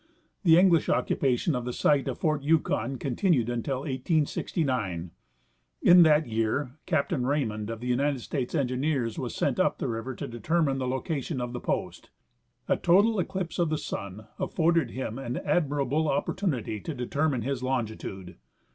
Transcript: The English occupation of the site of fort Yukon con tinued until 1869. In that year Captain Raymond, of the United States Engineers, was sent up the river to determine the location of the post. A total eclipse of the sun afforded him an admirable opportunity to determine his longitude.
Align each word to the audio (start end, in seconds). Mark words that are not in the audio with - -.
The 0.43 0.57
English 0.57 0.89
occupation 0.89 1.53
of 1.53 1.63
the 1.63 1.71
site 1.71 2.07
of 2.07 2.17
fort 2.17 2.41
Yukon 2.41 2.97
con 2.97 3.15
tinued 3.15 3.49
until 3.49 3.81
1869. 3.81 5.11
In 5.83 6.01
that 6.01 6.25
year 6.25 6.71
Captain 6.87 7.23
Raymond, 7.23 7.69
of 7.69 7.81
the 7.81 7.85
United 7.87 8.19
States 8.21 8.55
Engineers, 8.55 9.19
was 9.19 9.35
sent 9.35 9.59
up 9.59 9.77
the 9.77 9.87
river 9.87 10.15
to 10.15 10.27
determine 10.27 10.79
the 10.79 10.87
location 10.87 11.39
of 11.39 11.53
the 11.53 11.59
post. 11.59 12.09
A 12.67 12.77
total 12.77 13.19
eclipse 13.19 13.59
of 13.59 13.69
the 13.69 13.77
sun 13.77 14.25
afforded 14.39 14.89
him 14.89 15.19
an 15.19 15.37
admirable 15.37 16.09
opportunity 16.09 16.79
to 16.79 16.95
determine 16.95 17.43
his 17.43 17.61
longitude. 17.61 18.37